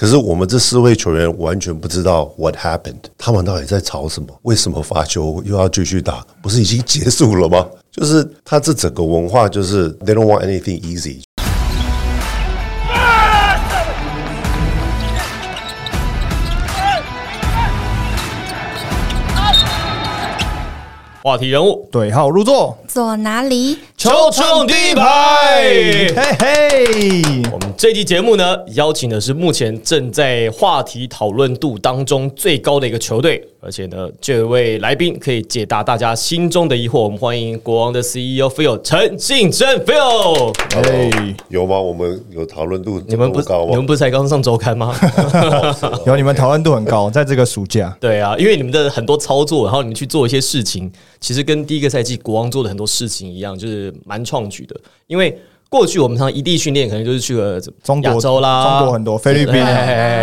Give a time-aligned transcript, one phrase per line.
[0.00, 4.28] 可是我们这四位球员完全不知道 what happened，他们到底在吵什么？
[4.42, 6.24] 为什么罚球又要继续打？
[6.40, 7.66] 不是已经结束了吗？
[7.90, 11.22] 就是他这整个文化就是 they don't want anything easy。
[21.20, 23.76] 话题人物对号入座，坐哪里？
[23.98, 25.62] 球场第一排。
[26.16, 37.00] 嘿嘿，我们这期节目呢，邀请的是目前正在话题讨论度当中最高的一个球队，而且呢，这位来宾可以解答大家心中的疑惑。
[37.00, 40.54] 我们欢迎国王的 CEO Phil 陈信真 Phil。
[40.74, 41.78] 哎，有吗？
[41.78, 43.70] 我们有讨论度你们不高吗？
[43.70, 44.98] 你们不是才刚上周刊吗？
[46.06, 54.74] 有你们讨论度很高，在这个暑假，对啊，因为你们的很多操作，然后你们去做一些事情，其实跟第一个赛季国王做的很多事情一样，就是蛮创举的。
[55.06, 55.36] 因为
[55.68, 59.54] 过去我们常异地训练，可能就是去了中国亚洲啦，中国很多菲律宾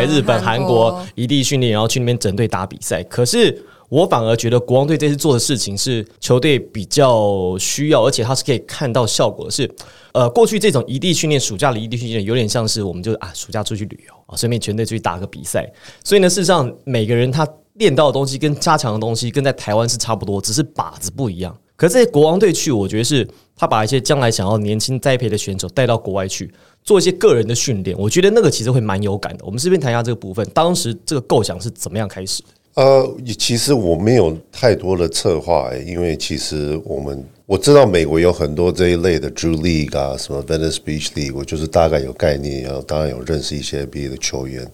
[0.08, 3.04] 日本、韩国异地训练，然后去那边整队打比赛。
[3.04, 9.70] 可是我反而觉得国王队这次做的事情是球队比较需要，而且他是可以看到效果的是。
[10.14, 15.70] 呃，过去这种异地训练，暑假的异地训练，有点像是我们就啊，暑假出去旅游啊，顺便全队出去打个比赛。
[16.06, 21.56] 所以呢，事实上每个人他练到的东西跟加强的东西，跟在台湾是差不多，只是靶子不一样。
[21.76, 26.50] 可是这些国王队去，我觉得是他把一些将来想要年轻栽培的选手带到国外去
[26.84, 29.44] 做一些个人的训练，我觉得那个其实会蛮有感的。
[29.46, 32.50] 我们这边谈一下这个部分，当时这个构想是怎么样开始的？
[32.76, 44.70] 呃，其实我没有太多的策划、因为其实我们我知道美国有很多这一类的 Drew League 啊，什么 Venice Beach League，我就是大概有概念，然后当然有认识一些 NBA 的球员。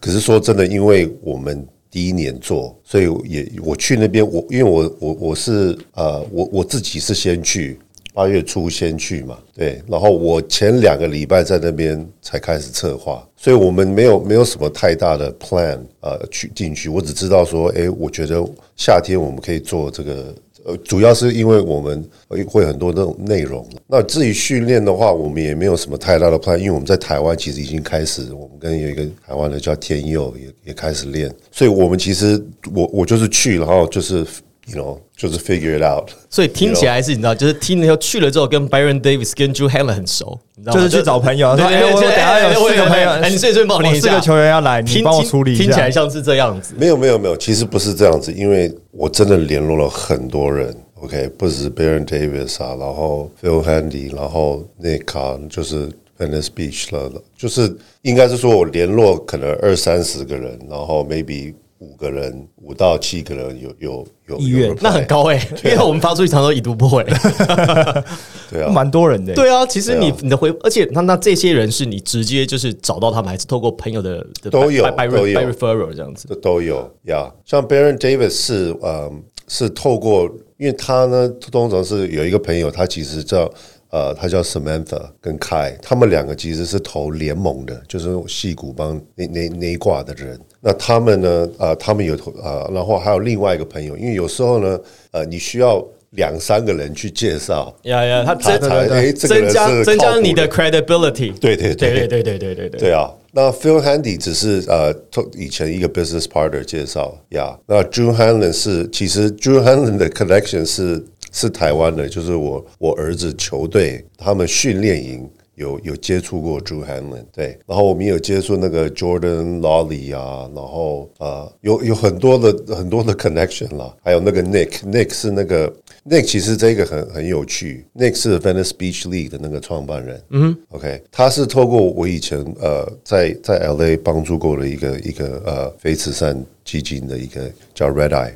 [0.00, 7.78] 可是说真的，因为我们第一年做，所以也我去那边，我因为我我我是呃，我我自己是先去。
[8.12, 18.44] 八月初先去嘛，对，然后我前两个礼拜在那边才开始策划，所以我们没有没有什么太大的 plan，呃，去进去，我只知道说，诶，我觉得
[18.76, 20.32] 夏天我们可以做这个，
[20.64, 22.04] 呃，主要是因为我们
[22.46, 23.68] 会很多这种内容。
[23.86, 32.42] 那至于训练的话，我们也没有什么太大的 plan，因为我们在台湾其实已经开始，我们跟有一个台湾的叫天佑也也开始练，所以我们其实
[32.74, 34.26] 我我就是去，然后就是。
[34.66, 36.10] You know，就是 figure it out。
[36.30, 40.80] 所以听起来是你知道，就是听了以后去了之后，跟 Byron Davis 跟 Drew Hanlen 很熟，你知道吗？
[40.80, 45.62] 就是去找朋友，对对对我等下有四个朋友，哎，你顺顺帮我练一下，我四个球员要来，你听帮我处理一下。
[45.64, 46.74] 听起来像是这样子。
[46.78, 55.88] 没有没有没有，其实不是这样子，因为我真的联络了很多人，OK，不只是 Baron Davis 啊，然后 Phil Handy，然后 Nick 啊，就是
[56.18, 61.52] Venice Beach 了，就是应该是说我联络可能二三十个人，然后 maybe
[61.84, 67.04] 五个人，五到七个人有有有意愿那很高哎、因为我们发出去常常都已读不回。
[68.50, 76.26] 对啊，蛮多人的，对啊，其实你啊你的回，而且那那这些人是你直接就是找到他们，还是透过朋友的的都有 by, by, 都有 by referral 这样子？
[76.28, 77.30] 这都有呀。
[77.44, 80.24] 像 Baron Davis 是嗯是透过，
[80.56, 83.50] 因为他呢通常是有一个朋友，他其实叫
[83.94, 90.36] 呃他叫 Samantha 跟 Kai，他们两个其实是投联盟的，就是戏骨帮那那那一挂的人。
[90.60, 94.80] 那他们呢呃他们有投呃，然后还有另外一个朋友，因为有时候呢
[95.12, 97.72] 呃你需要两三个人去介绍。
[97.82, 98.54] 呀呀，他才
[98.88, 101.32] 哎，这个增加增加你的 credibility。
[101.38, 107.56] 对对对对对对对对对对啊，那 Phil Handy 只是呃，透以前一个 business partner 介绍呀。
[107.66, 115.28] 那 June Hanlen 是其实 June Hanlen 的 collection 是是台湾的，就是我我儿子球队他们训练营。
[115.56, 125.72] 有有接触过 Drew Hanlen，对，然后我们有接触那个 Jordan Lolly 啊，然后呃有有很多的很多的 connection 啦，还有那个 Nick，Nick 是那个
[126.08, 138.34] Nick 其实这个很很有趣，Nick 是 Venice Beach League 的那个创办人，嗯，OK，他是透过我以前呃在在 LA 帮助过的一个一个呃非慈善基金的一个叫 Red Eye。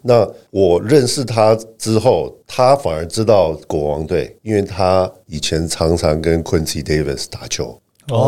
[0.00, 7.78] 那我认识他之后，他反而知道国王队，因为他以前常常跟 Quincy Davis 打球。
[8.06, 8.20] 你知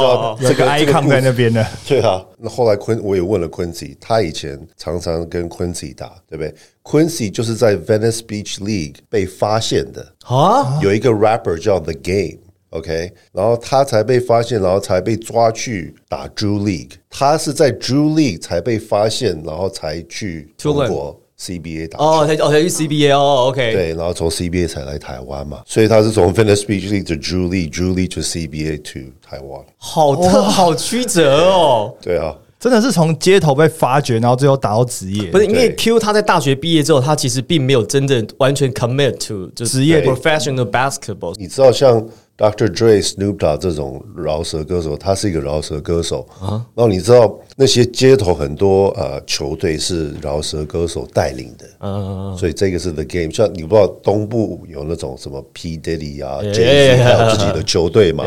[0.00, 12.38] 道哦，有个 icon 在那边的，对啊，那后来昆我也问了昆西他以前常常跟昆西打，对不对昆西就是在 Venice Beach League 被发现的啊，有一个 rapper 叫 The Game。
[12.70, 16.90] OK，然后他才被发现，然后才被抓去打 Drew League。
[17.08, 22.04] 他是在 Drew League 才被发现，然后才去中国 CBA 打球。
[22.04, 29.64] 哦，才哦才去 CBA 哦，OK，对，然后从 CBA 才来台湾嘛，所以他是从 Venice Beach League to Drew League，Drew League to CBA to 台湾。
[29.76, 31.94] 好特好曲折哦。
[32.00, 35.38] 对啊，真的是从街头被发掘，然后最后打到职业不。
[35.38, 41.34] 是因为 Q 他在大学毕业之后，他其实并没有真正完全 commit to 就是职业 professional basketball。
[41.38, 42.02] 你知道像
[42.36, 42.68] Dr.
[42.68, 46.62] Dre、Snoop Dogg 这种饶舌歌手，他是一个饶舌歌手啊。
[46.74, 53.30] 然后你知道那些街头很多呃球队是饶舌歌手带领的，嗯，所以这个是 The Game。
[53.30, 58.24] 像你不知道东部有那种什么 P Diddy 啊、Jay Z 还有自己的球队嘛？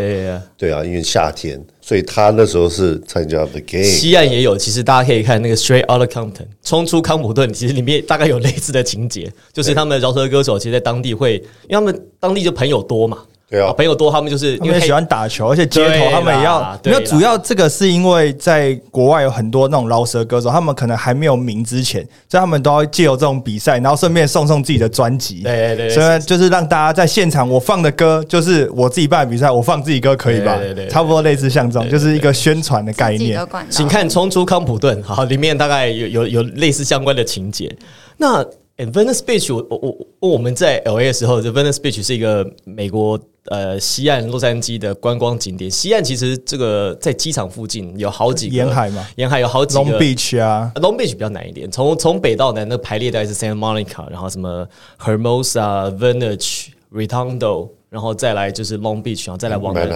[0.57, 3.83] 对啊，因为夏天，所以他那时候是参加 The Game。
[3.83, 11.35] 西岸也有，其实大家可以看那个 Straight Outta Compton，冲出康普顿，其实里面大概有类似的情节，就是他们饶舌歌手其实，在当地会，
[11.67, 13.19] 因为他们当地就朋友多嘛。
[13.49, 16.79] 对啊，朋友多，他们就是因为喜欢打球，而且街头他们也要。
[16.83, 25.41] 那主要这个是因为在国外有很多那种饶舌歌手，他们可能还没有名之前，所以他们都要借由这种比赛，然后顺便送送自己的专辑。
[25.41, 30.55] 对对，所以就是让大家在现场，我放的歌就是我自己办的比赛，我放自己歌可以吧？
[30.57, 33.43] 对对，差不多类似像这种，就是一个宣传的概念。
[33.67, 37.75] 请看《冲出康普顿》，好，里面大概有有有类似相关的情节。
[38.17, 38.45] 那
[38.77, 43.19] Venice Beach，我我我我们在 L A 的时候，这 Venice Beach 是一个美国。
[43.49, 51.69] 呃，西岸洛杉矶的观光景点，西岸其实这个在机场附近有好几个沿海嘛，沿海有好几个 Long Beach 啊，Long Beach 比较难一点。
[51.71, 54.67] 从从北到南的排列大概是 Santa Monica，然后什么
[54.99, 59.89] Hermosa、Venice、Redondo，然后再来就是 Long Beach，然后再来往南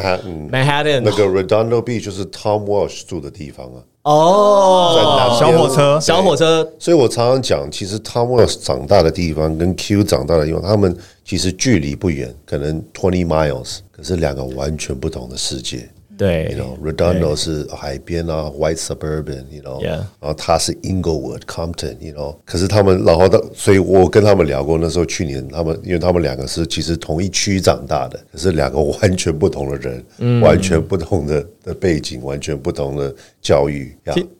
[0.51, 3.83] Manhattan 那个 Redondo Beach 就是 Tom Walsh 住的地方啊。
[4.03, 6.71] 哦，小火车，小火车。
[6.77, 10.95] 所以我常常讲，其实 Tom 长大的地方跟 Q 长大的地方，他们。
[11.25, 15.89] 其实距离不远，可能 twenty miles，可是两个完全不同的世界。
[16.17, 33.95] 对，you know，Redondo 是海边啊，white suburban，you know，然后他是 Inglewood，Compton，you know，可是他们，然后的，所以我跟他们聊过，那时候去年他们，因为他们两个是其实同一区长大的，可是两个完全不同的人，完全不同的的背景，完全不同的教育。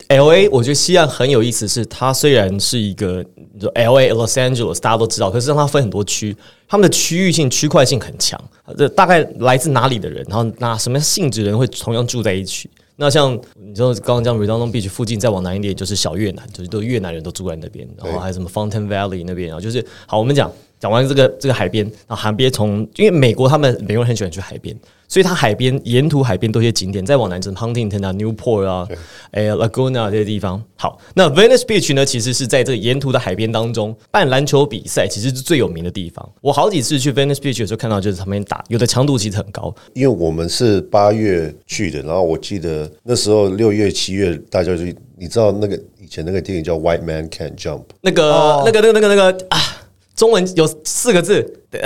[0.10, 6.36] L A，我觉得西岸很有意思，是它虽然是一个，你说 L A Los Angeles 大家都知道，可是让它分很多区。
[6.68, 8.40] 他们的区域性、区块性很强，
[8.78, 12.70] 这大概来自哪里的人，然后那什么性质人会同样住在一起？
[12.96, 24.76] 那像你知道刚刚讲 Redondo Beach 附近，再往南一点就是小越南，就是都越南人都住在那边，然后还有什么 Fountain Valley 那边，然后就是好，我们讲讲完这个这个海边，然后海边从因为美国他们美国人很喜欢去海边。
[25.14, 28.88] 所以它海边沿途海边都一些景点，再往南就是 Huntington 啊、Newport 啊、
[29.30, 30.60] 哎 Laguna 这些地方。
[30.76, 36.28] 好，那 Venice Beach 呢，其实是在这个沿途的海边当中办篮球比赛，其实是最有名的地方。
[36.42, 39.72] 我好几次去 Venice Beach 的时候，看到就是他们打，有的强度其实很高。
[39.94, 44.84] 因为我们是八月去的，然后我记得那时候六月、七月，大家就
[45.16, 49.60] 你知道那个以前那个电影叫《White Man Can't Jump》，那个、那个、那个、那个、那个啊，
[50.16, 51.60] 中文有四个字。
[51.70, 51.80] 对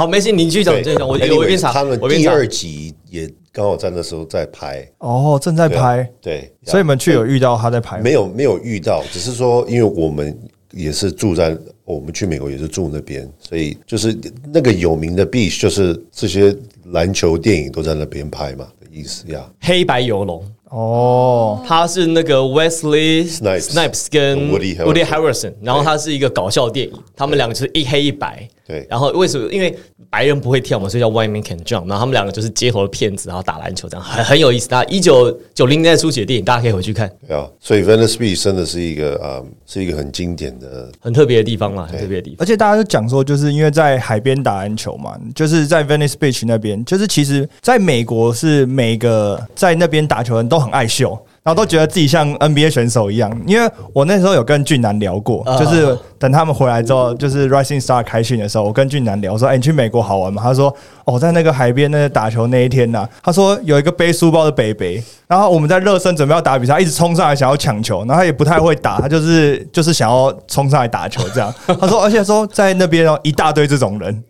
[0.00, 1.06] 好，没事，你继续讲，继续讲。
[1.06, 4.90] 我我一边查，他们第二集也刚好在那时候在拍。
[4.96, 6.10] 哦，正在拍。
[6.22, 7.98] 对，所以你们去有遇到他在拍？
[7.98, 10.34] 没有，没有遇到，只是说，因为我们
[10.72, 11.54] 也是住在，
[11.84, 14.18] 我们去美国也是住那边，所以就是
[14.50, 16.56] 那个有名的 beach，就是这些
[16.92, 19.46] 篮球电影都在那边拍嘛的意思呀。
[19.60, 20.42] 黑白游龙。
[20.70, 28.48] 哦，他是那个 Wesley Snipes 跟 Woody Harrison，然后他是一个搞笑电影，他们两个就是一黑一白。
[28.70, 29.52] 对，然后为什么？
[29.52, 29.76] 因为
[30.08, 31.88] 白人不会跳嘛，所以叫 White Man Can Jump。
[31.88, 34.68] 然后他们两个就是街头的骗子，然后打篮球这样，很很有意思。
[34.68, 37.10] 大家一九九零年代初写的电影，大家可以回去看。
[37.26, 42.36] 对啊，所以 Venice Beach 真的是一个啊，是一个很经典的、很特别的地方嘛，很特别的地方。
[42.38, 51.18] 而且大家都讲说，就是因为在海边打篮球嘛，就是在 Venice Beach 那边，就是其实在美国是每个在那边打球人都很爱秀。
[51.42, 60.74] 然后都觉得自己像 NBA 选手一样，因为我那时候有跟俊男聊过，就是等他们回来之后，就是 Rising Star 开训的时候，我跟俊男聊说：“哎，你去美国好玩吗？”他说
[61.06, 71.50] ：“哦，在那个海边那打球那一天呐，他说有一个背书包的北北，然后我们在热身准备要打比赛，一直冲上来想要抢球，然后他也不太会打，他就是就是想要冲上来打球这样。
[71.66, 74.22] 他说，而且说在那边哦，一大堆这种人。”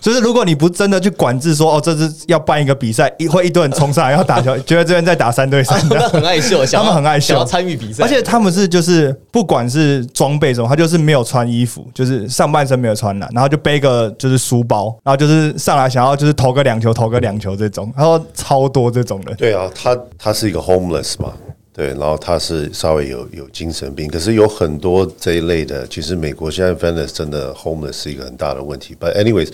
[0.00, 19.36] 就是如果你不真的去管制说哦，这是要办一个比赛，一会一堆人冲上来要打球，觉得这边在打三对三， 他们很爱秀，他们很爱秀，要参与比赛，而且他们是就是不管是装备什么，他就是没有穿衣服，就是上半身没有穿的，然后就背个就是书包，然后就是上来想要就是投个两球，投个两球这种，然后超多这种人。
[19.36, 21.32] 对啊，他他是一个 homeless 嘛，
[21.72, 28.96] 对，然后他是稍微有有精神病，可是有很多这一类的，其实美国现在 Venice 真的 homeless 是一个很大的问题。
[28.98, 29.48] But anyways。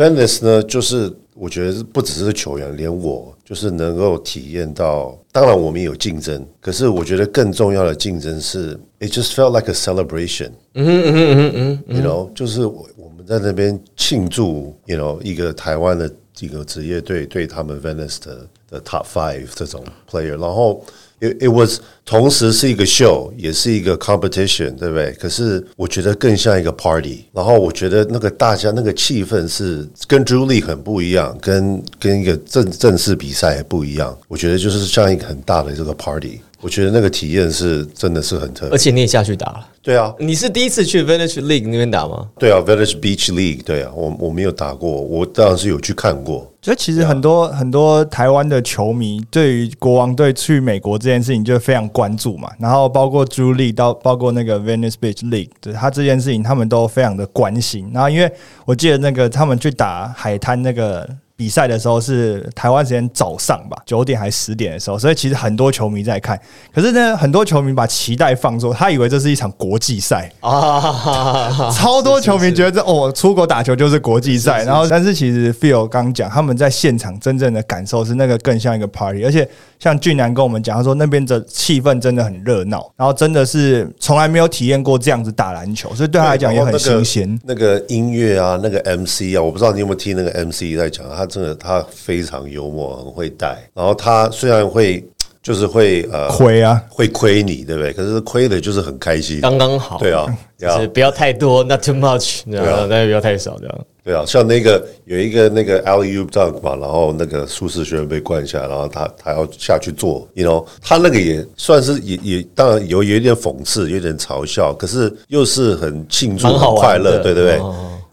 [0.00, 5.14] Venice 呢，就是我觉得不只是球员，连我就是能够体验到。
[5.30, 10.52] 当然，我们有竞争，可是我觉得更重要的竞争是，it just felt like a celebration。
[10.72, 20.82] 嗯嗯嗯嗯嗯，you know，就是我我们在那边庆祝，you know，一个台湾的一个职业队对他们 Venice 的的 top five 这种 player，然后
[21.20, 21.78] it it was
[22.10, 25.12] 同时是一个 show，也是一个 competition，对不对？
[25.12, 27.24] 可是我觉得更像一个 party。
[27.32, 34.18] 然后我觉得那个大家那个气氛是跟 Julie 很不一样，跟跟一个正正式比赛也不一样。
[34.26, 36.40] 我觉得就是像一个很大的这个 party。
[36.62, 38.74] 我觉得那个体验是真的是很特别。
[38.74, 42.28] 而且你也下去打了，对啊，你是第一次去 Village League 那边打吗？
[42.38, 46.52] 对啊，Village Beach League，对啊，我我没有打过，我当然是有去看过。
[46.60, 57.90] 就其实很多很多台湾的球迷对于国王队去美国这件事情就非常关关注嘛，然后包括朱莉到包括那个 Venice Beach League，对他这件事情他们都非常的关心。
[57.92, 58.32] 然后因为
[58.64, 61.06] 我记得那个他们去打海滩那个。
[61.40, 66.38] 比赛的时候是台湾时间早上吧，九点还是十点的时候，所以其实很多球迷在看。
[66.70, 74.64] 可是呢，很多球迷把期待放错，他以为这是一场国际赛啊， 超多球迷觉得哦，出国打球就是国际赛。
[74.64, 87.40] 然后，但是其实 Phil 刚讲，他们在现场真正的感受是那个更像一个 party，而且像俊南跟我们讲，他说那边的气氛真的很热闹，然后真的是从来没有体验过这样子打篮球，所以对他来讲也很新鲜。
[87.46, 91.29] 那个音乐啊，那个 MC 啊，我不知道你有没有听那个 MC 在讲他。
[91.30, 93.58] 真的，他非常幽默，很会带。
[93.72, 95.02] 然后他虽然会，
[95.42, 97.92] 就是会呃亏啊，会亏你，对不对？
[97.92, 99.98] 可是亏的就是很开心，刚刚好。
[99.98, 100.26] 对啊，
[100.58, 103.78] 就是不要太多，not too much，对啊，但也不要太少，这样。
[104.02, 117.60] 对啊，像那个有一个那个 Lu Dunk 嘛，然后那个舒适学院被灌下，然后他他要下去做，you know，他那个也算是也也当然有有一点讽刺，有点嘲笑，可是又是很庆祝、很快乐，对对对。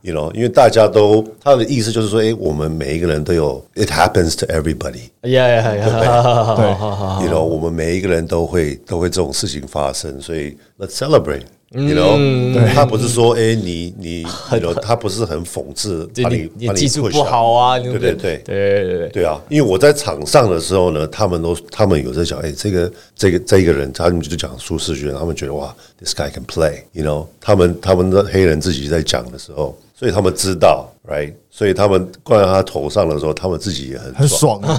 [0.07, 5.09] You know，因为大家都他的意思就是说，哎，我们每一个人都有，it happens to everybody。
[5.21, 11.41] Yeah yeah yeah，对，You know，我们每一个人都会都会这种事情发生，所以 let's celebrate。
[11.71, 14.25] You know，他不是说，哎，你你
[14.81, 19.37] 他不是很讽刺，把你你技术不好啊，对对对对对对对啊！
[19.49, 29.77] 因为我在场上的时候呢，他们都他们有在讲，哎，这个这个这一个人，他们就讲舒适圈，他们觉得哇，this guy can play，You know，他们他们的黑人自己在讲的时候。
[29.99, 31.33] 所以他们知道，right？
[31.49, 34.61] 所以他们灌在他头上的时候，他们自己也很很爽，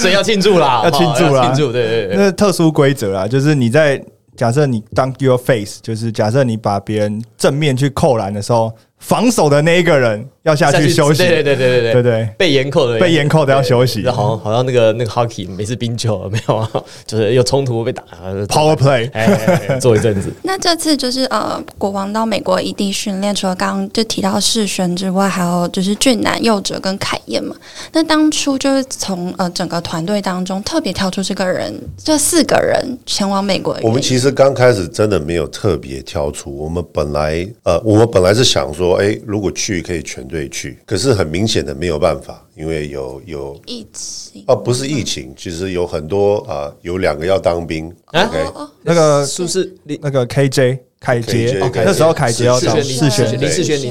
[0.00, 2.16] 所以要庆祝啦， 要庆祝啦，庆祝对对对。
[2.16, 4.02] 那特殊规则啊，就是你在
[4.40, 8.72] 假设你当 your face，就是假设你把别人正面去扣篮的时候。
[9.00, 14.06] 防守的那一个人要下去休息，对对对对对对对，被严扣的被严扣的要休息。
[14.08, 16.70] 好像好像那个那个 hockey 每次冰球 没有啊，
[17.06, 18.04] 就是有冲突被打
[18.46, 20.30] power play，做一阵子。
[20.44, 27.56] 那这次就是呃，国王到美国异地训练，除了刚刚就提到世轩之外，还有就是俊男、佑哲跟凯燕嘛。
[27.92, 33.76] 那当初就是从呃整个团队当中特别挑出这个人，这四个人前往美国。
[33.82, 38.89] 我们其实刚开始真的没有特别挑出，我们本来呃，我们本来是想说。
[38.96, 44.44] 哎，如果去可以全队去，可是很明显的没有办法，因为有有疫情。
[44.46, 48.44] 哦，不是疫情，其实有很多啊，有两个要当兵，OK，
[48.82, 49.74] 那个是不是？
[50.00, 51.58] 那个 KJ 凯杰？
[51.74, 52.76] 那时候凯杰要当。
[52.82, 53.82] 世选，林世轩，林世轩，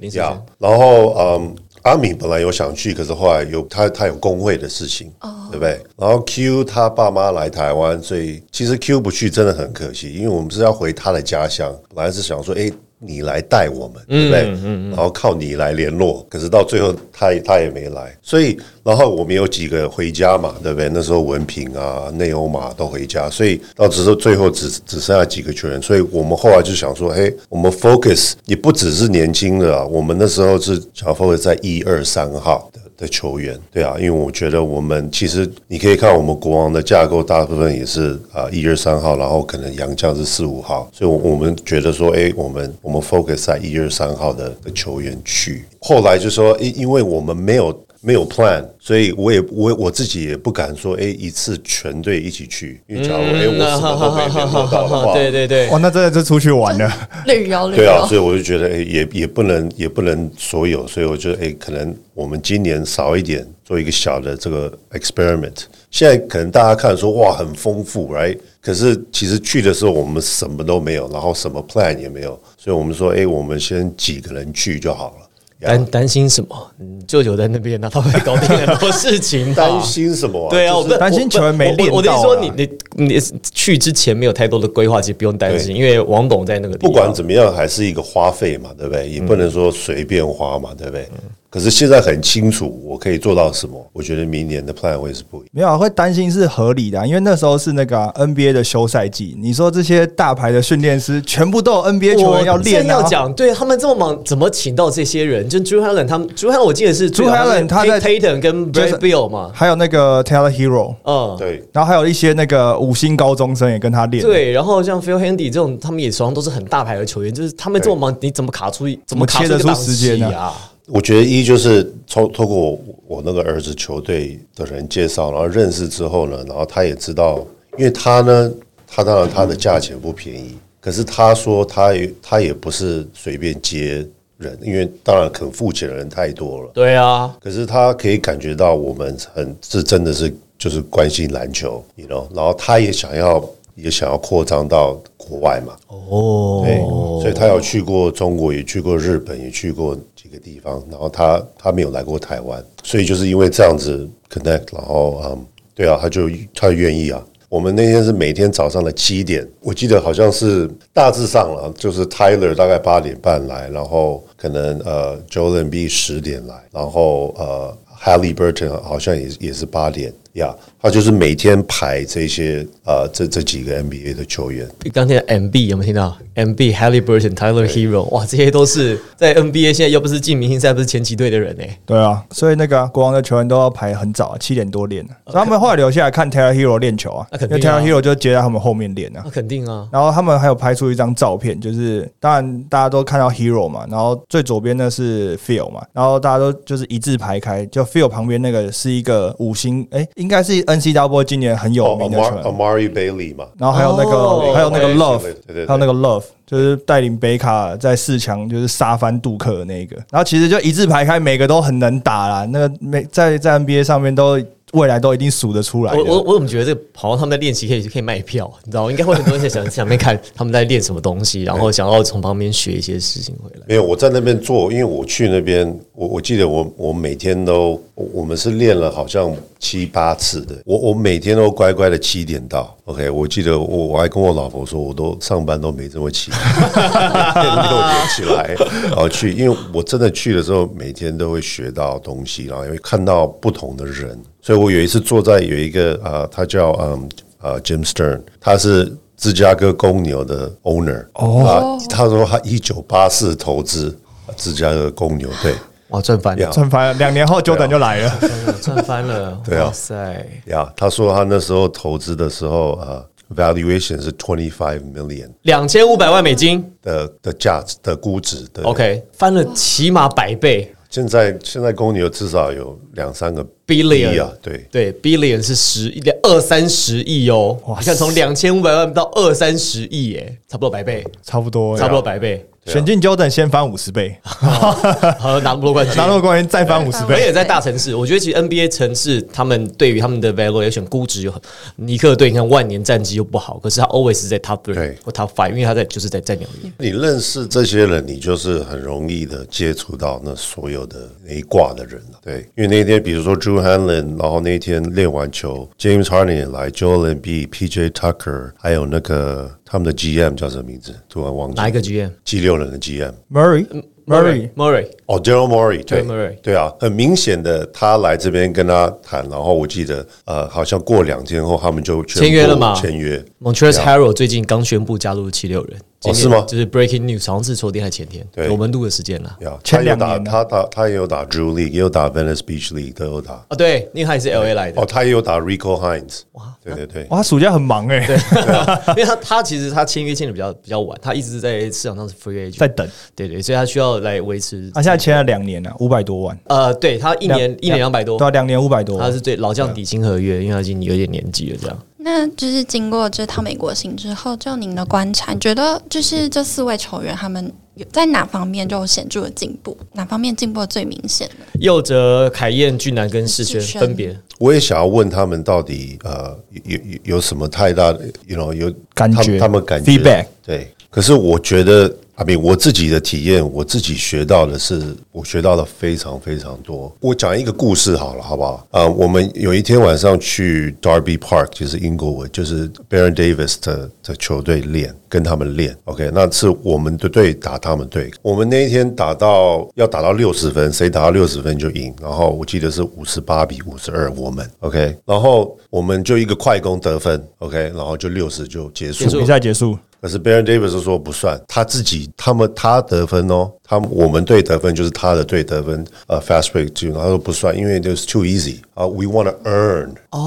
[0.00, 0.42] 林世轩。
[0.58, 5.10] 然后嗯，阿米本来有想去，可是后来有他他有工会的事情，
[5.50, 5.80] 对不对？
[5.96, 12.70] 然后 Q 他爸妈来台湾，所以其实 Q 不去真的很可惜，因为我们是要回他的家乡，本来是想说，哎。
[13.00, 14.42] 你来带我们，对不对？
[14.90, 20.88] 然后靠你来联络，可是到最后他也他也没来，所以然后我们有几个回家嘛，对不对？
[20.88, 32.80] 那时候文凭啊、内欧马都回家，所以到只是最后只只剩下几个球员，所以我们后来就想说，嘿，我们 focus 也不只是年轻的，啊我们那时候是想 focus 在一二三号的。
[32.98, 45.64] 的球员，对啊，因为我觉得我们其实你可以看我们国王的架构，大部分也是啊一二三号，然后可能杨将是四五号，所以，我我们觉得说，哎，我们我们 focus 在一二三号的的球员去。
[45.80, 47.74] 后来就说，因因为我们没有。
[48.00, 56.88] 没有 plan，所以我也我我自己也不敢说，哎，一次全队一起去，因为假如哎我什么都没联络到的话，对对对，哇，那真的是出去玩了，
[57.26, 57.76] 旅游旅游。
[57.76, 65.64] 对啊，所以我就觉得，哎，也也不能也不能所有，所以我觉得，哎，可能我们今年少一点，做一个小的这个 experiment。
[65.90, 68.38] 现在可能大家看说，哇，很丰富，right？
[68.60, 75.27] 可是其实去的时候我们什么都没有，然后什么 plan 也没有，所以我们说，哎，我们先几个人去就好了。
[75.60, 76.70] 担担心什么？
[77.06, 79.52] 舅舅在那边呢，他会搞定很多事情。
[79.56, 80.48] 担心什么？
[80.50, 82.68] 对啊，我担心球员没练我的意思说，你你
[83.06, 83.20] 你
[83.52, 86.92] 去之前没有太多的规划，其实不用担心，因为王董在那个地方。
[86.92, 89.08] 不管怎么样，还是一个花费嘛，对不对？
[89.08, 91.08] 也不能说随便花嘛，对不对？
[91.50, 93.74] 可是现在很清楚我可以做到什么。
[93.92, 95.48] 我觉得明年的 plan 会是不一样。
[95.52, 105.48] 没有啊会担心是合理的啊、因为那时候是那个啊、NBA 的休赛季，你说这些大牌的训练师全部都有 NBA 球员要练啊，要讲，对他们这么忙，怎么请到这些人？
[105.48, 115.00] 就 Drew Helen 他们，Drew Helen 我记得是 Drew Helen 他在 Tatum 跟 Brad Bill 嘛，还有那个 Taylor Hero，嗯，对，然后还有一些那个五星高中生也跟他练，，对，然后像
[115.00, 120.52] Phil Handy 这种，他们也手上都是很大牌的球员，就是他们这么忙，你怎么卡出怎么卡切得出时间啊？
[120.90, 128.52] 我觉得一就是透透过我我那个儿子球队的人介绍，然后认识之后呢，然后他也知道，因为他呢，
[128.86, 134.06] 他当然他的价钱不便宜，可是他说他也他也不是随便接
[134.38, 136.70] 人，因为当然肯付钱的人太多了。
[136.72, 143.38] 对啊，可是他可以感觉到我们很是真的是就是关心篮球，you know，然后他也想要
[143.78, 146.62] 也想要扩张到国外嘛，哦。
[146.64, 146.76] 对，
[147.22, 157.24] 所以他有去过中国，也去过日本，也去过几个地方，然后他他没有来过台湾，所以就是因为这样子 connect，然后嗯，对啊，他就他愿意啊。
[157.48, 186.30] 我们那天是每天早上的七点，我记得好像是大致上了，就是 Tyler 大概八点半来，然后可能呃 Joel B 十点来，然后呃 Hallie Burton 好像也也是八点呀他就是每天排这些呃这这几个 NBA 的球员，刚听到 MB 有没有听到？MB、Halliburton、Tyler Hero，哇，这些都是在 NBA 现在又不是进明星赛，不是前几队的人哎、对啊，所以那个啊、国王的球员都要排很早、啊，七点多练、啊，所以他们后来留下来看
[186.30, 187.60] Taylor Hero 练球啊，那肯定啊。
[187.60, 189.30] Taylor Hero 就接在他们后面练啊那。
[189.30, 209.96] 肯定啊，然后他们还有拍出一张照片，就是当然大家都看到 Hero 嘛，然后最左边的是 Phil 嘛，然后大家都就是一字排开，就 Phil 旁边那个是一个五星，哎，应该是 NCAA 今年很有哦名的球员，Amari Bailey 嘛，然后还有那个、哦还有那个 Love，对对对还有那个 Love，就是带领北卡在四强就是杀翻杜克的那个。
[210.10, 212.44] 然后其实就一字排开，每个都很能打啦。
[212.44, 214.38] 那个每在在 NBA 上面都
[214.72, 215.98] 未来都一定数得出来的。
[215.98, 218.90] 我我我怎么觉得这个好像他们在练习可以可以卖票，你知道吗？
[218.90, 223.62] 应该会很多人想想面看他们在练什么东西，然后想要从旁边学一些事情回来。
[223.66, 236.40] 没有，我在那边做，因为我去那边，我我记得我我每天都，我我们是练了好像七八次的，我我每天都乖乖的七点到，OK，我记得我我还跟我老婆说，我都上班都没这么起， 六
[236.74, 238.54] 点起来，
[238.88, 247.08] 然后去，因为我真的去的时候，每天都会学到东西，然后也会看到不同的人，所以我有一次坐在有一个呃，他叫嗯
[247.42, 248.90] 呃 Jim Stern，他是。
[249.20, 253.98] 芝加哥公牛的 owner 哦，他说他一九八四投资
[254.36, 255.52] 芝加哥公牛队
[255.88, 258.18] 哇，赚翻了，赚翻了，两年后 Jordan 就来了。
[258.62, 259.36] 赚翻了！
[259.44, 259.64] 对啊。
[259.64, 266.64] 哇塞，呀，他说他那时候投资的时候呃 valuation 是 twenty five million 两千五百万美金。
[266.80, 274.26] 的的价值的估值的，OK，翻了起码百倍现在现在公牛至少有两三个，billion。
[274.40, 287.14] 对，对，billion 是十两二三十亿哦，你看从两千五百万到二三十亿，耶，差不多百倍，差不多，差不多百倍，选进 Jordan 先翻五十倍， 好拿不多冠军，拿到冠军再翻五十倍。
[287.14, 291.40] 而且在大城市，我觉得其实 NBA 城市他们对于他们的 valuation 估值有很，
[291.76, 296.70] 尼克队你看万年战绩又不好，可是他 always 在 top 对 three 或 top five，因为他在就是在在纽约。
[296.78, 302.18] 你认识这些人，你就是很容易的接触到那所有的那一挂的人了。
[302.22, 310.94] 对，因为那天比如说 Drew Hanlen，然后那天练完球，James Harden 也来，Joel Embiid、PJ Tucker，还有那个他们的 GM 叫什么名字？
[311.10, 311.56] 突然忘记。
[311.56, 312.10] 哪一个 GM？
[312.24, 313.12] 七六人的 GM。
[313.30, 313.66] Murray
[314.06, 316.02] Murray Murray，哦，Daryl Morey，对。
[316.02, 322.74] Daryl Morey 对啊，很明显的，他来这边跟他谈，然后我记得，呃，好像过两天后他们就签约了嘛？
[322.74, 329.36] 签约，Montrezl Harrell 最近刚宣布加入七六人，今天是吗就是 Breaking News，好像是昨天还前天，对我们录的时间了。
[329.40, 333.32] 呀，签他有打，两年他打，他也有打 Drew League，也有打 Venice Beach League，都有打。
[333.34, 338.06] 啊，对，因为他也是 LA 来的哦，，他也有打 Rico Hines，哇，对对对，哇，暑假很忙哎，
[338.96, 342.88] 因为他他其实他签约签的比较比较晚，他一直在市场上是 free agent，在等。
[343.16, 344.70] 对对，所以他需要来维持。
[344.72, 349.04] 他现在签了两年了，五百多万，呃，对他一年一年两百多对，啊，两年五百多万。
[349.08, 351.76] 他是对老将底薪合约，因为他已经有点年纪了，这样。
[352.00, 359.76] 那就是经过这趟美国行之后，就您的观察，你觉得就是这四位球员他们有在哪方面就有显著的进步？
[359.94, 361.44] 哪方面进步的最明显呢？
[361.60, 364.16] 佑哲、凯燕、俊南跟世轩分别。
[364.38, 369.38] 我也想要问他们到底呃有有有有什么太大的，you know 有他们感觉。
[369.38, 369.90] 他们感觉。
[369.90, 376.92] Feedback 对，可是我觉得阿斌，我自己的体验，我自己学到的是，我学到的非常非常多。
[376.98, 378.66] 我讲一个故事好了，好不好？
[378.72, 385.76] 啊、我们有一天晚上去 Darby Park，就是英国文，就是 Baron Davis 的的球队练，跟他们练。
[385.84, 388.10] OK，那是我们的队打他们队。
[388.20, 391.94] 我们那一天打到要打到六十分，谁打到六十分就赢。
[392.02, 399.04] 然后我记得是五十八比五十二，我们 OK，然后我们就一个快攻得分，OK，然后就六十就结束。
[399.04, 410.20] 结束比赛结束，可是 Baron Davis 说不算，他自己他们他得分哦，他们我们队得分就是他的队得分，呃，fast break 就他说不算，因为 it's too easy 啊，we want to earn，哦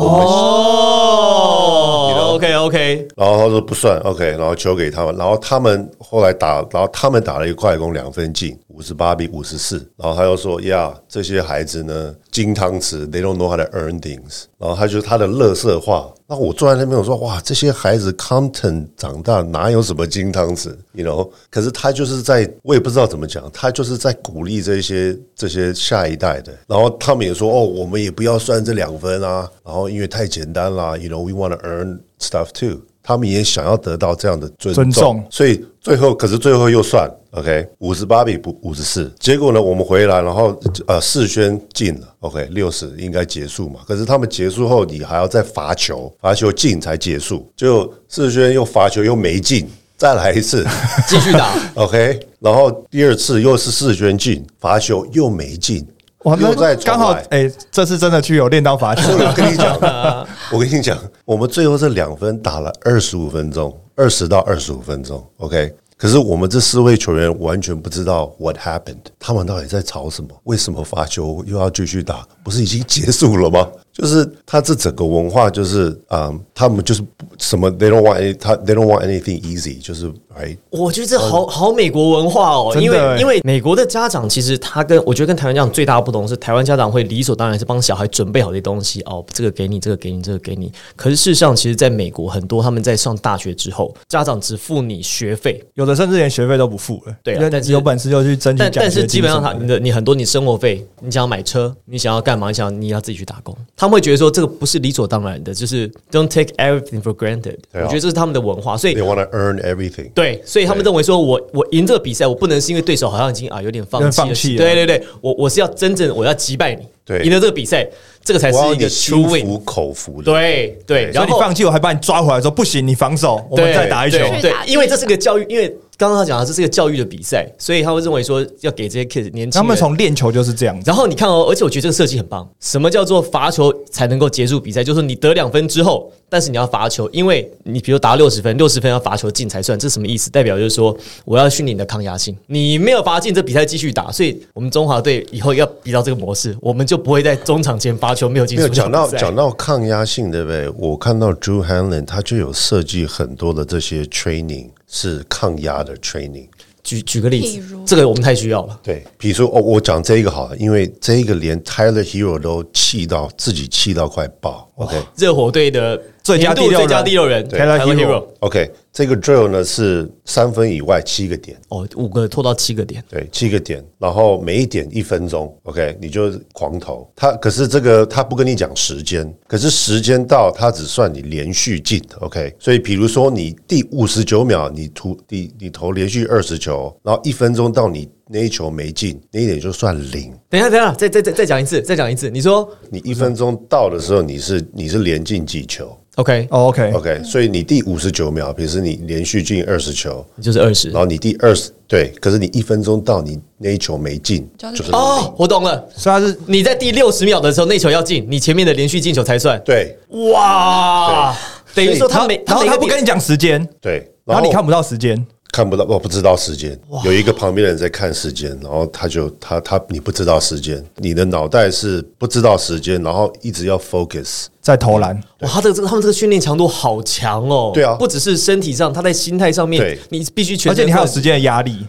[2.36, 21.30] ，OK OK，然后他说不算，OK，然后球给他们，然后他们后来打，然后他们打了一个快攻两分进，五十八比五十四，然后他又说呀，这些孩子呢金汤匙，they don't know how to earn things，然后他就他的乐色话，那我坐在那边我说哇，这些孩子 Compton 长大哪有什么金汤匙，you know？
[21.50, 32.80] 可是他就是在，我也不知道怎么讲，他就是在鼓励这些这些下一代的，然后他们也说哦，我们也不要算这两分啊，然后因为太简单啦，you know，we want to earn stuff too。
[33.04, 35.22] 他们也想要得到这样的尊尊重。
[35.30, 40.54] 所以最后可是最后又算 OK 五十八比不五十四，结果呢我们回来，然后
[40.86, 42.08] 呃世轩进了。
[42.20, 49.66] OK 六十应该结束嘛，可是他们结束后你还要再罚球，罚球进才结束，就世轩又罚球又没进，
[49.96, 50.68] 再来一次。
[51.08, 51.54] 继续打。
[51.76, 55.88] OK，然后第二次又是世轩进，罚球又没进，
[56.24, 59.04] 哇，那又再重刚好来哎、这次真的去有练到罚球。
[59.18, 59.80] 我跟你讲，
[60.52, 65.74] 我跟你讲，我们最后这两分打了二十五分钟，二十到二十五分钟，OK。
[66.02, 70.30] 可是我们这四位球员完全不知道 what happened，他们到底在吵什么？
[70.46, 72.28] 为什么罚球又要继续打？
[72.44, 73.70] 不是已经结束了吗？
[73.94, 77.02] 就是他这整个文化就是啊、嗯他们就是
[77.40, 90.72] 什么 they don't want any, 他 they don't want anything easy，就是 right 我觉得这好好美国文化哦，因为因为美国的家长其实他跟我觉得跟台湾家长最大的不同是，台湾家长会理所当然是帮小孩准备好这些东西哦，这个给你，这个给你，这个给你。
[90.96, 97.16] 可是事实上，其实在美国很多他们在上大学之后，家长只付你学费，有的甚至连学费都不付了。
[97.24, 102.50] 对啊但是有本事就去争取但但是基本上他你的你很多你生活费，你想要买车，你想要干嘛？
[102.50, 107.56] 你想要你要自己去打工，他们会觉得说这个不是理所当然的，就是 don't take everything for granted。
[107.74, 110.12] 啊我觉得这是他们的文化，所以 they want to earn everything。
[110.14, 117.90] 对，所以他们对认为说我我赢这个比赛，我不能是因为对手好像已经啊有点放弃了，放弃了对对对，我我是要真正我要击败你，对赢了这个比赛，
[118.24, 119.46] 这个才是一个你 true 心 win。
[119.48, 120.32] 服口服的。
[120.32, 124.20] 对对，所然后你放弃，我还把你抓回来说不行，你防守，我们再打一球。
[124.20, 130.84] 对对，因为这是个教育，因为刚刚他讲的这是个教育的比赛，所以他会认为说要给这些 kids 年轻他们从练球就是这样子。
[130.88, 132.50] 然后你看哦，而且我觉得这个设计很棒。
[132.60, 134.84] 什么叫做罚球才能够结束比赛？
[134.84, 139.78] 就是你得两分之后，但是你要罚球，因为你比如打六十分，六十分要罚球进才算。
[139.78, 140.32] 这是什么意思？
[140.32, 142.36] 代表就是说我要训练你的抗压性。
[142.48, 144.12] 你没有罚进，这比赛继续打。
[144.12, 150.68] 所以我们中华队以后要比到这个模式，我们就不会在中场前罚球没有进没有输讲到讲到抗压性，对不对？
[150.80, 156.48] 我看到 Drew Hanlon 他就有设计很多的这些 training 是抗压的 training。
[156.84, 158.80] 举举个例子这个我们太需要了。
[158.82, 164.68] 对，比如说哦，我讲这一个好了，因为这一个连 Tyler Hero 都气到自己气到快爆。
[164.76, 173.02] OK 热火队的最佳第六人年度最佳第六人 Tyler Tyler Hero OK，这个 drill 呢是三分以外七个点，哦，五个拖到七个点。
[173.10, 177.10] 对，七个点，然后每一点一分钟，OK，你就狂投。
[177.16, 182.54] 他可是这个他不跟你讲时间，可是时间到他只算你连续进，OK。
[182.60, 190.34] 所以比如说你第五十九秒你投你你投连续二十球，然后一分钟到你那一球没进，那一点就算零。
[190.50, 192.30] 等一下，等一下，再再再再讲一次，再讲一次。
[192.30, 197.24] 你说你一分钟到的时候，你是你是连进几球 OK，哦 OK，，OK。
[197.24, 201.00] 所以你第五十九秒，比如说你连续进二十球，就是二十然。
[201.00, 205.88] 后你第二十对，可是你一分钟到你那一球没进，就是哦，我懂了。
[205.96, 209.58] 所以他是你在第六十秒的时候，那球要进，你前面的连续进球才算。
[209.64, 209.98] 对
[210.34, 211.34] 哇，
[211.74, 216.78] 等于说他没然后他不跟你讲时间，对，然后你看不到时间，看不到，我不知道时间。
[217.06, 224.48] 有一个旁边的人在看时间，然后他就他他你不知道时间，你的脑袋是不知道时间，然后一直要 focus。
[224.62, 225.16] 在投篮。
[225.40, 227.72] 哇，他这个这个他们这个训练强度好强哦。
[227.74, 231.86] 对啊不只是身体上，他在心态上面，你必须全而且你还有时间的压力，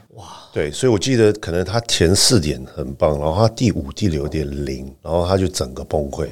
[0.52, 6.28] 对，所以我记得可能他前四点很棒，然后他第五、第六点零，然后他就整个崩溃，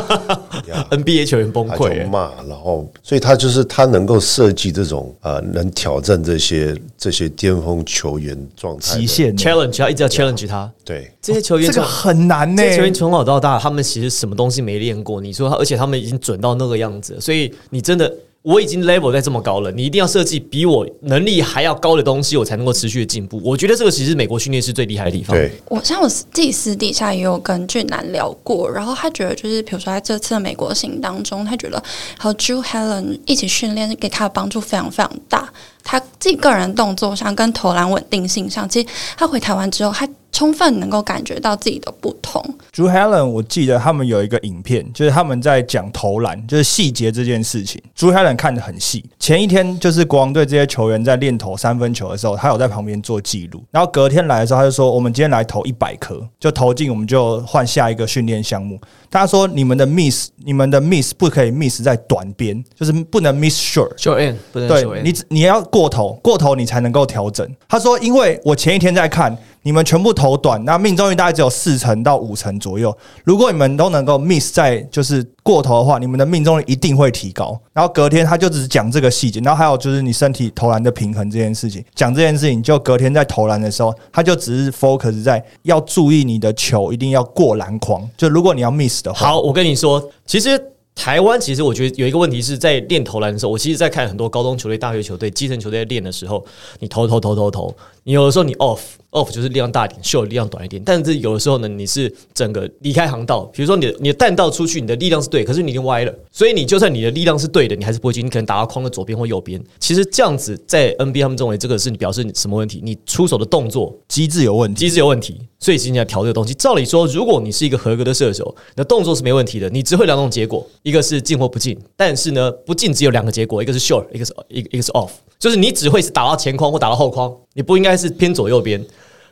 [0.90, 10.70] NBA 球员崩他溃骂，然后所以他就是他能够设计这种呃能挑战这些这些巅峰球员状态极，限 challenge，他一直要 challenge 他。
[10.84, 12.70] 对这些球员这个很难呢这。
[12.70, 15.18] 些球员从小到大，他们其实什么东西没练过。
[15.20, 23.38] 你说他，而且他们已经准到那个样子，所以你真的，我已经 level 在这么高了，你一定要设计比我能力还要高的东西，我才能够持续的进步。
[23.44, 25.36] 我觉得这个其实美国训练是最厉害的地方。
[25.36, 31.82] 对，我像我自己私底下也有跟俊男聊过，然后他觉得就是，比如说在这次的美国行当中，他觉得
[32.18, 35.52] 和 Drew Helen 一起训练给他的帮助非常非常大。
[35.82, 42.42] 他自己个人动作上跟投篮稳定性上，其实他回台湾之后，他充分能够感觉到自己的不同。
[42.74, 47.80] Drew Helen，我记得他们有一个影片，就是他们在讲投篮，就是细节这件事情。
[47.96, 49.04] Drew Helen 看得很细。
[49.18, 53.62] 前一天就是国王队这些球员在练投三分球的时候，他有在旁边做记录。
[53.70, 67.48] 然后隔天来的时候，他就说：“我们今天来投一百颗，就投进，我们就换下一个训练项目。”他说：“你们的 miss，你们的 miss 不可以 miss 在短边，就是不能 miss short。” short end 不能对 short end 你你要过头，过头你才能够调整。
[67.68, 72.96] 他说，因为我前一天在看你们全部投短，那命中率大概只有四成到五成左右。
[73.24, 77.60] 如果你们都能够 miss 在就是过头的话，你们的命中率一定会提高。
[77.72, 90.58] 然后隔天他就只是讲这个细节，然后还有就是你身体投篮的平衡这件事情，讲这件事情，就隔天在投篮的时候，他就只是 focus 在要注意你的球一定要过篮筐，就如果你要 miss 的话，好，我跟你说，其实
[90.94, 96.44] 台湾其实我觉得有一个问题是在练投篮的时候，我其实在看很多高中球队、大学球队、基层球队练的时候，
[96.78, 98.80] 你投投投投投，你有的时候你 off
[99.12, 109.62] off 就是力量大一点，show 力量短一点，但是有的时候呢，你是整个离开航道，比如说你的你的弹道出去，你的力量是对，可是你已经歪了，所以你就算你的力量是对的，你还是不会进，你可能打到框的左边或右边。
[109.78, 112.80] 其实这样子在 NBA 他们认为这个是你表示你什么问题？
[112.82, 114.80] 你出手的动作机制有问题。
[114.80, 116.54] 机制有问题，所以今天要调这个东西。
[116.54, 121.78] 照理说，如果你是一个合格的射手，你的动作是没问题的，你只会两种结果，一个是进或不进。
[121.96, 128.84] 但是呢，不进只有两个结果，一个是 short，一个是一个一个是 off，就是你只会是打到前框或打到后框，你不应该是偏左右边。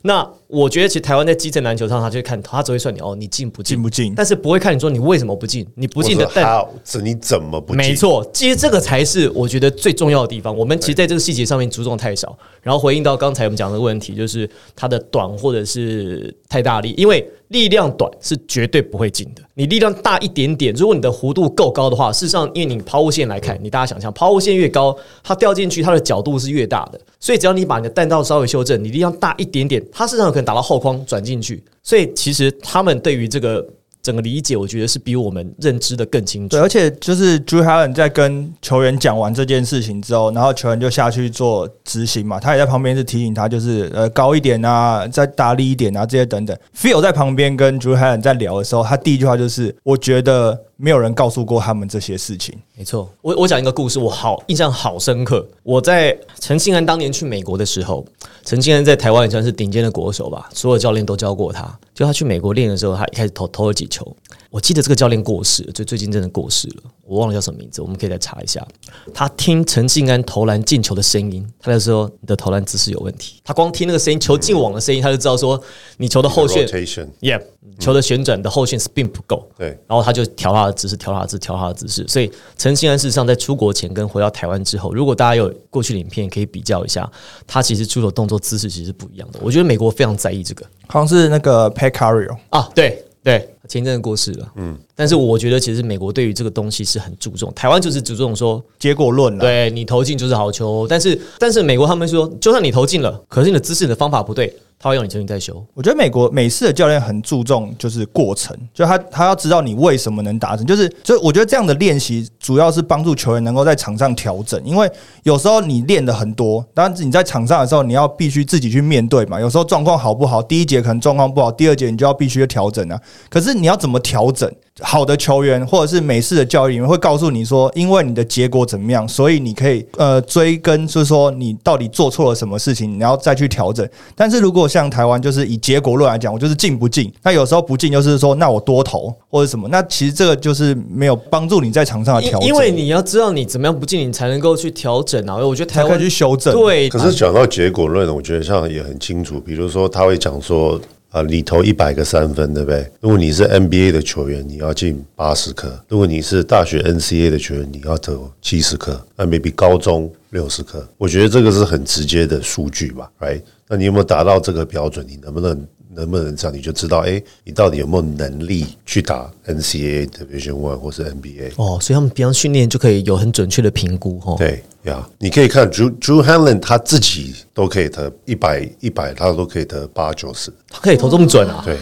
[0.03, 7.77] 那我觉得，其实台湾在基层篮球上，他就会看，他只会算你哦，你进不进，进不进但是不会看你说你为什么不进，你不进的但这你怎么不进？
[7.77, 10.57] 没错，其实这个才是我觉得最重要的地方。
[10.57, 12.37] 我们其实在这个细节上面注重太少。
[12.63, 19.43] 然后回应到刚才我们讲的问题，就是它的短或者是太大力，因为力量短是绝对不会进的。
[19.55, 27.01] 你力量大一点点，如果你的弧度够高的话，事实上，因为你抛物线来看，你大家想象，抛物线越高，它掉进去它的角度是越大的。
[27.19, 31.63] 所以只要你把你的弹道稍微修正，你力量大一点点，它事实上有打到后框转进去。
[31.83, 33.67] 所以其实他们对于这个
[34.01, 36.61] 整个理解，我觉得是比我们认知的更清楚对，。
[36.61, 46.57] 而且就是 Drew Allen 在跟球员讲完这件事情之后，然后球员就下去做执行嘛，他也在旁边是提醒他，就是呃高一点啊，再大力一点啊，这些等等。
[46.75, 52.55] Phil 在旁边跟 Drew Allen 在聊的时候，他第一句话就是：“我觉得没有人告诉过他们这些事情。
[52.79, 55.45] 没错，我我讲一个故事，我好印象好深刻。
[55.65, 58.07] 我在陈信安当年去美国的时候，
[58.45, 61.77] 陈信安在台湾也算是顶尖的国手吧，所有教练都教过他。
[61.93, 64.07] 就他去美国练的时候，他一开始投投了几球，
[64.49, 68.65] 我记得这个教练过世了，就最近真的过世了，我忘了叫什么名字，我们可以再查一下。
[69.13, 73.41] 他听陈信安投篮进球的声音，他就说你的投篮姿势有问题。
[73.43, 75.61] 他光听那个声音，球进网的声音，他就知道说
[75.97, 77.43] 你球的后旋 rotation，，Yeah，
[77.81, 79.49] 球的旋转的后旋 spin 不够。
[79.59, 82.07] 对，然后他就调他的姿势，调他的姿势，调他的姿势。
[82.07, 87.11] 所以陈信安事实上在出国前跟回到台湾之后，如果大家有过去的影片可以比较一下，
[87.47, 89.39] 他其实出手动作姿势其实是不一样的。
[89.43, 99.41] 我觉得美国非常在意这个”好像是那个 Pat Carrier，啊，对对，前一阵子过世了，嗯，但是我觉得其实美国对于这个东西是很注重，台湾就是注重说，结果论了。
[99.41, 105.65] 对你投进就是好球，但是但是美国他们说，就算你投进了，可是你的姿势、你的方法不对，他会要你重新再修。
[105.75, 114.91] 我觉得美国美式的教练很注重就是过程，就他他要知道你为什么能达成，就是就我觉得这样的练习主要是帮助球员能够在场上调整，因为
[115.25, 124.49] 有时候你练的很多，当然你在场上的时候你要必须自己去面对嘛，有时候状况好不好，第一节可能状况不好，第二节你就要必须调整啊，可是你要怎么调整？
[124.81, 133.89] 好的球员或者是美式的教育里面会告诉你说，因为你的结果怎么样，所以你可以呃追根，就是说你到底做错了什么事情，你要再去调整。
[134.15, 145.37] 但是如果像台湾，就是以结果论来讲，我就是进不进，那有时候不进就是说，那我多投或者什么，那其实这个就是没有帮助你在场上的调整，因因为你要知道你怎么样不进，你才能够去调整啊。
[145.37, 146.53] 我觉得台湾去修正。
[146.55, 149.41] 对，可是讲到结果论，我觉得像也很清楚。
[149.41, 152.91] 比如说，他会讲说啊，你投一百个三分，对不对？
[153.01, 159.01] 如果你是 NBA 的球员，你要进八十颗；如果你是大学 NCA 的球员，你要投七十颗。
[159.17, 160.87] 那 maybe 高中六十颗。
[160.99, 163.41] 我觉得这个是很直接的数据吧，right？
[163.69, 165.07] 那你有没有达到这个标准？
[165.09, 171.53] 你能不能能不能这样，你就知道，哎，你到底有没有能力去打 NCAA Division One 或是 NBA？
[171.57, 174.35] 哦，所以他们平常训练就可以有很准确的评估哦。
[174.39, 180.53] 对呀你可以看 Drew Drew Hanlon 他自己都可以得一百一百，他都可以得八九十。
[180.69, 181.63] 他可以投这么准啊！
[181.65, 181.77] 对，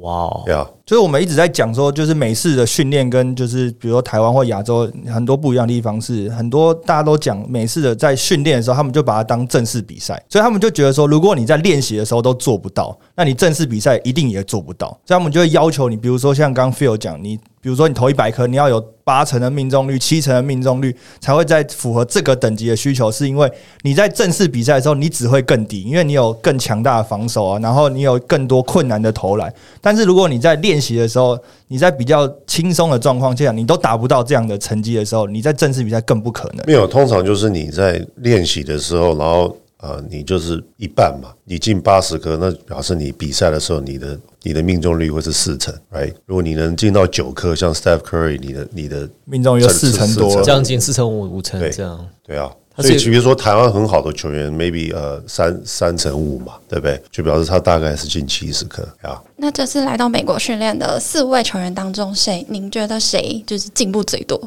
[0.00, 23.50] 哇哦，对啊，就是我们一直在讲说，就是美式的训练跟就是比如说台湾或亚洲很多不一样的地方是，很多大家都讲美式的在训练的时候，他们就把它当正式比赛，所以他们就觉得说，如果你在练习的时候都做不到，那你正式比赛一定也做不到，所以他们就会要求你，比如说像刚刚 Phil 讲，你比如说你投一百颗，你要有八成的命中率、七成的命中率，才会在符合这个等级的需求，是因为
[23.82, 29.52] 你在正式比赛的时候，你只会更低，因为你有更强大的防守啊，然后你有更多困难的投篮。
[29.80, 36.64] 但是如果你在练习的时候，你在比较轻松的状况下，你都达不到这样的成绩的时候，你在正式比赛更不可能。
[36.66, 46.12] 没有，通常就是你在练习的时候，然后呃，你就是一半嘛，你进八十颗，那表示你比赛的时候，你的你的命中率会是四成，right？
[46.26, 52.06] 如果你能进到九颗，像 Steph Curry，你的你的命中率就四成多了，将近四成五五成对这样。
[52.22, 57.02] 对啊，所以比如说台湾很好的球员，maybe 呃三三成五嘛，对不对？
[57.10, 59.22] 就表示他大概是进七十颗啊。
[59.36, 64.38] 那这次来到美国训练的四位球员当中，谁您觉得谁就是进步最多？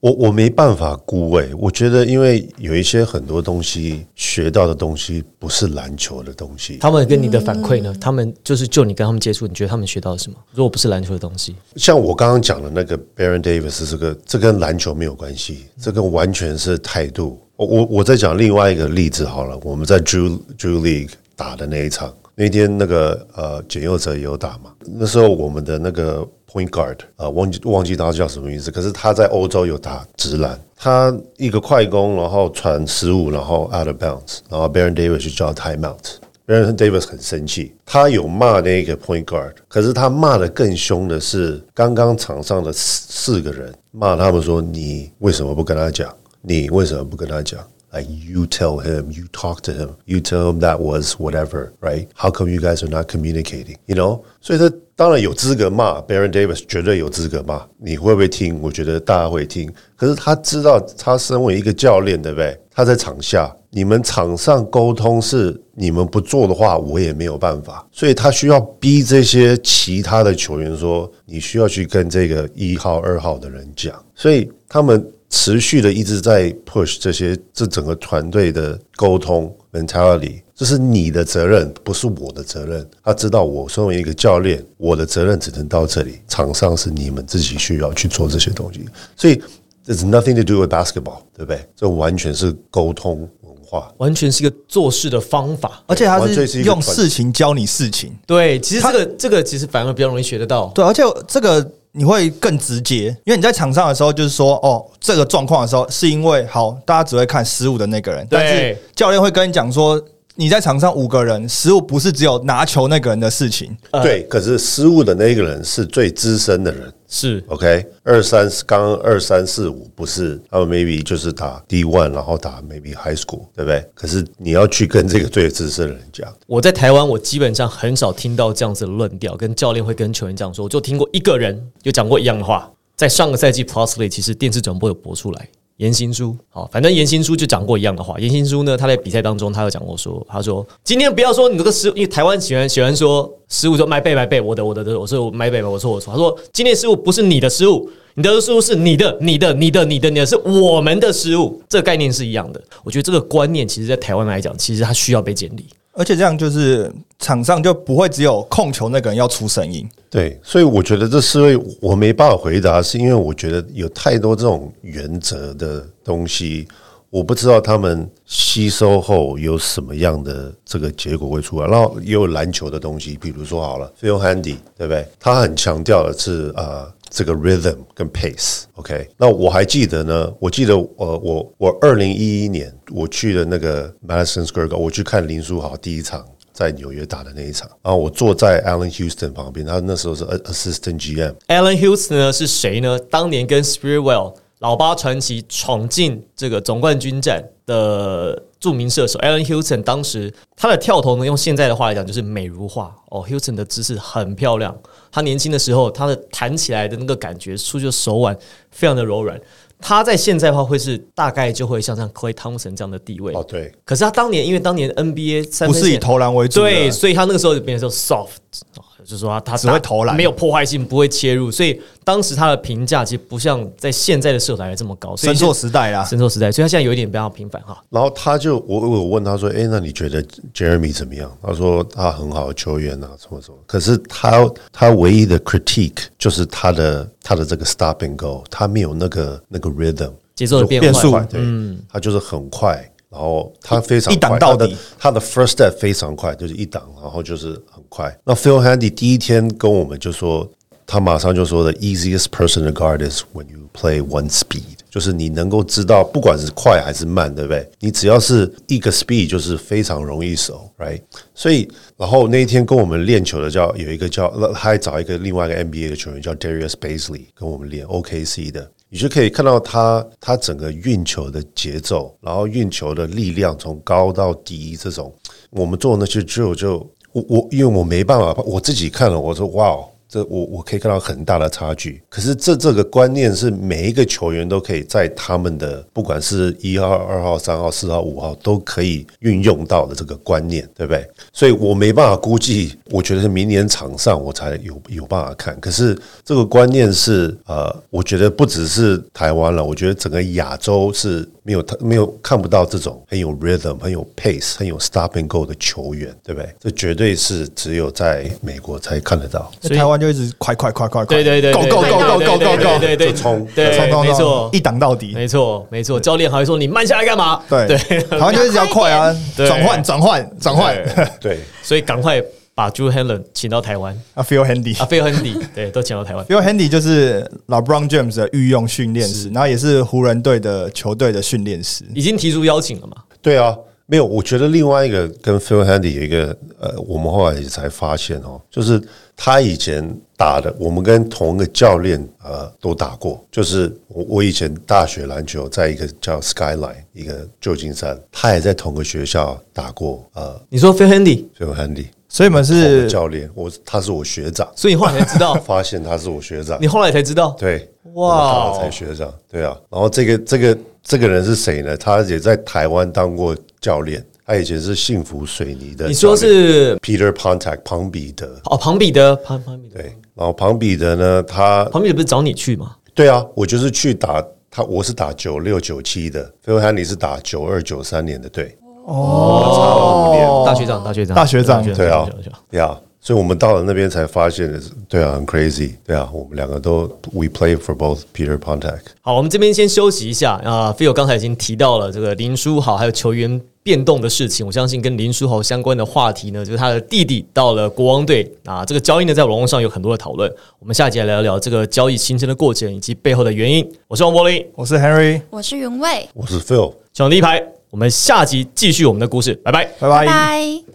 [0.00, 7.94] 我我没办法估诶、我觉得因为有一些很多东西学到的东西不是篮球的东西，他们跟你的反馈呢？
[8.00, 10.38] 他们就是就你跟他们接触，你觉得他们学到了什么？
[10.54, 17.38] 如果不是篮球的东西，像我刚刚讲的那个 Baron Davis 这个，这跟篮球没有关系，这跟完全是态度。
[17.56, 36.16] 我我我再讲另外一个例子好了，我们在 Drew Drew League 打的那一场，那天那个呃简佑哲也有打嘛，那时候我们的那个 Point Guard 啊、忘记忘记他叫什么名字，可是他在欧洲有打直篮，他一个快攻，然后传失误，然后 out of bounds，然后 Baron Davis 就叫 timeout。
[36.46, 46.12] Baron Davis 很生气，他有骂那个 point guard，可是他骂的更凶的是刚刚场上的四四个人骂他们说：“你为什么不跟他讲？
[46.42, 52.07] 你为什么不跟他讲 ？Like you tell him, you talk to him, you tell him that was whatever, right?
[52.13, 53.77] How come you guys are not communicating?
[53.85, 54.21] You know？
[54.41, 57.65] 所以他当然有资格骂 Baron Davis，绝对有资格骂。
[57.77, 58.59] 你会不会听？
[58.61, 59.71] 我觉得大家会听。
[59.95, 62.59] 可是他知道，他身为一个教练，对不对？
[62.69, 67.87] 他在场下，你们场上沟通是你们不做的话，我也没有办法。
[67.93, 74.03] 所以他需要逼这些其他的球员说，你需要去跟这个一号、二号的人讲。
[74.13, 80.42] 所以他们 持续的一直在 push 这些这整个团队的沟通 mentality。
[80.54, 82.86] 这是你的责任，不是我的责任。
[83.02, 86.20] 他知道我身为一个教练，我的责任只能到这里。
[86.28, 88.84] 场上是你们自己需要去做这些东西，
[89.16, 89.40] 所以
[89.86, 91.66] there's nothing to do with basketball，对不对？
[91.74, 93.90] 这完全是沟通文化。
[93.96, 95.82] 完全是一个做事的方法。
[95.86, 98.12] 而且他完全是是用事情教你事情。
[98.26, 100.70] 对，其实这个这个其实反而比较容易学得到。
[100.74, 110.00] 对，而且这个你会更直接，因为你在场上的时候，就是说，哦，这个状况的时候，是因为好，大家只会看失误的那个人，但是教练会跟你讲说，
[110.36, 116.92] 你在场上五个人，失误不是只有拿球那个人的事情，对，可是失误的那个人是最资深的人。
[117.12, 123.84] 是 OK，二三刚刚二三四五不是他们 maybe 就是打 D one，然后打 maybe high school，对不对？
[123.94, 130.64] 可是你要去跟这个最资深的人讲，我在台湾，我基本上很少听到这样子的论调，跟教练会跟球员这样说。
[130.64, 135.48] 我就听过一个人有讲过一样的话，在上个赛季 Plusly 其实电视转播有播出来。
[135.80, 138.14] 严新书，好，反正严新书就讲过一样的话。
[138.18, 146.12] 严新书呢，他在比赛当中，他有讲过说，他说今天不要说你这个失，因为台湾喜欢喜欢说失误说买背买背，我的我的的我说买背我错我错。
[146.12, 152.62] 他说今天失误不是你的失误，你的失误是你的你的你的你的你的是我们的失误，这个概念是一样的。
[152.84, 155.64] 我觉得这个观念其实在台湾来讲，其实它需要被建立。
[156.00, 166.66] 而且这样就是场上就不会只有控球那个人要出声音，对，所以我觉得这四位我没办法回答，是因为我觉得有太多这种原则的东西，
[167.10, 171.66] 我不知道他们吸收后有什么样的这个结果会出来。
[171.68, 175.06] 然后也有篮球的东西，比如说好了，Phil Handy，对不对？
[175.20, 178.62] 他很强调的是呃这个 rhythm 跟 pace。
[178.76, 186.24] OK，那我还记得呢，我记得呃我我二零一一年我去的那个 madison squarego 我去看林书豪第一场。
[186.52, 191.34] 在纽约打的那一场，然后我坐在 Allen Houston 旁边，他那时候是 assistant GM。
[191.46, 192.98] Allen Houston 呢是谁呢？
[192.98, 203.24] 当年跟 Spirit Well 老八传奇闯进这个总冠军战的著名射手 Alan Houston，当时他的跳投呢，用现在的话来讲就是美如画哦。
[203.26, 204.76] Houston 的姿势很漂亮，
[205.10, 208.36] 他年轻的时候，他的弹起来的那个感觉，出去的手腕
[208.70, 209.40] 非常的柔软。
[209.82, 218.60] 他在现在的话会是大概就会像像 Clay Thompson 这样的地位哦，对，可是他当年因为当年 NBA 三不是以投篮为主，对，所以他那个时候就变成说 soft，
[219.04, 226.04] 就是说他只会投篮没有破坏性，不会切入，所以当时他的评价其实不像在现在的社团来这么高，所以生错时代啦。
[226.04, 227.82] 生错时代，所以他现在有一点比较平凡哈。
[227.90, 230.22] 然后他就我我问他说：“哎，那你觉得
[230.54, 241.40] Jeremy 怎么样？”他说：“他很好的球员啊，什么什么。”可是他他唯一的 critique 就是他的他的这个 stop and go，他没有那个那个 rhythm 节奏的变变速换，对，
[241.88, 248.16] 他就是很快，然后他非常一档快到底他的他的 first step 非常快，就是一档，然后就是很快。
[248.24, 250.48] 那 Phil Handy 第一天跟我们就说，
[250.86, 257.68] 他马上就说的 easiest person to guard is when you play one speed，就是你能够知道，不管是快还是慢，对不对？
[257.80, 261.00] 你只要是一个 speed，就是非常容易守，right？
[261.34, 268.70] 所以，然后那一天跟我们练球的叫有一个叫，他还找一个另外一个 NBA 的球员叫 Darius Baisley 跟我们练 OKC 的。
[268.92, 275.14] 你就可以看到他他整个运球的节奏，然后运球的力量从高到低这种，
[275.50, 276.78] 我们做那些只有就
[277.12, 282.02] 我我因为我没办法，我自己看了，我说哇哦，这我我可以看到很大的差距。
[282.08, 291.08] 可是这这个观念是每一个球员都可以在他们的不管是一号、二号、三号、四号、五号都可以运用到的这个观念，对不对？
[291.32, 295.58] 所以我没办法估计，我觉得是明年场上我才有有办法看。
[295.60, 306.50] 可是这个观念是呃，我觉得不只是台湾了，我觉得整个亚洲是没有他没有看不到这种很有 rhythm、很有 pace、很有 stop and go 的球员，对不对？
[306.58, 309.52] 这绝对是只有在美国才看得到。
[309.60, 315.12] 所以台湾就一直快快快快快，对对对，Go Go Go Go Go Go Go，对对冲对，冲冲冲没错，一档到底。
[315.14, 316.00] 没错，没错。
[316.00, 317.42] 教练还会说你慢下来干嘛？
[317.48, 320.74] 对对，好像就一直要快啊，对转换转换转换。
[321.20, 322.22] 对， 所以赶快
[322.54, 326.24] 把 Drew Hanlen 请到台湾，啊，Phil Handy 啊，菲尔亨迪，对，都请到台湾。
[326.26, 331.84] Phil Handy 就是 LeBron James 的御用训练师，然后也是湖人队的球队的训练师。
[331.94, 332.96] 已经提出邀请了嘛？
[333.22, 333.56] 对啊，
[333.90, 334.06] 没有。
[334.06, 338.80] 我觉得另外一个跟 Phil Handy 有一个呃，我们后来也才发现哦，就是
[339.16, 339.84] 他以前
[340.16, 343.22] 打的，我们跟同一个教练呃都打过。
[343.32, 356.66] 就是我我以前大学篮球在一个叫 Skyline 一个旧金山，他也在同个学校打过呃你说 Phil Handy，Phil Handy 所以你们是教练，我他是我学长，所以你后来才知道， 发现他是我学长你。
[356.66, 359.56] 后来才知道，对，哇哇，才学长，对啊。
[359.70, 361.76] 然后这个这个这个人是谁呢？
[361.76, 365.88] 他也在台湾当过教练，他以前是幸福水泥的。
[365.88, 369.96] 你说是 Peter Pontac 庞彼得，哦，庞彼得，庞庞彼得，对。
[370.14, 372.76] 然后庞彼得呢，他庞彼得不是找你去吗？
[372.94, 382.78] 对啊，我就是去打他，我是打九六九七的，Phil Handy 是打九二九三年的队，哦大学长，大学长，大学长对啊大学长呀。
[383.02, 386.82] 所以我们到了那边才发现，对啊，很 crazy，对啊，我们两个都
[387.12, 388.80] we play for both Peter Pontac。
[389.00, 390.70] 好，我们这边先休息一下啊。
[390.70, 398.66] 菲友刚才已经提到了这个林书豪还有球员变动的事情，我相信跟林书豪相关的话题呢，就是他的弟弟到了国王队啊。
[398.66, 400.30] 这个交易呢，在网络上有很多的讨论。
[400.58, 403.66] 我们下一集来聊聊这个交易形成的过程以及背后的原因。
[403.88, 406.74] 我是王柏林，我是 Henry，我是云卫，我是 Phil。
[406.92, 407.42] 抢第一排。
[407.70, 409.64] 我们下集继续我们的故事，拜拜。
[409.78, 410.04] 拜拜。
[410.04, 410.69] 拜拜。